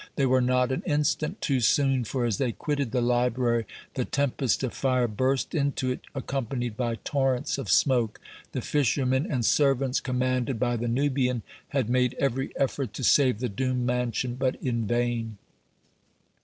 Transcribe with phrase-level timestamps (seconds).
[0.15, 4.63] They were not an instant too soon, for as they quitted the library the tempest
[4.63, 8.19] of fire burst into it, accompanied by torrents of smoke.
[8.51, 13.47] The fishermen and servants, commanded by the Nubian, had made every effort to save the
[13.49, 15.37] doomed mansion, but in vain.